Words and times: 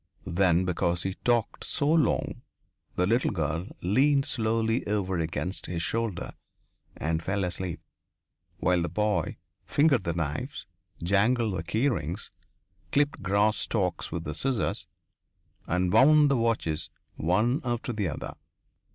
Then, 0.25 0.65
because 0.65 1.03
he 1.03 1.13
talked 1.13 1.63
so 1.63 1.87
long, 1.87 2.41
the 2.95 3.05
little 3.05 3.29
girl 3.29 3.67
leaned 3.81 4.25
slowly 4.25 4.83
over 4.87 5.19
against 5.19 5.67
his 5.67 5.83
shoulder 5.83 6.33
and 6.97 7.21
fell 7.21 7.43
asleep, 7.43 7.81
while 8.57 8.81
the 8.81 8.89
boy 8.89 9.37
fingered 9.67 10.03
the 10.03 10.13
knives, 10.15 10.65
jangled 11.03 11.55
the 11.55 11.61
key 11.61 11.87
rings, 11.87 12.31
clipped 12.91 13.21
grass 13.21 13.57
stalks 13.57 14.11
with 14.11 14.23
the 14.23 14.33
scissors, 14.33 14.87
and 15.67 15.93
wound 15.93 16.31
the 16.31 16.35
watches 16.37 16.89
one 17.15 17.61
after 17.63 17.93
the 17.93 18.07
other. 18.07 18.33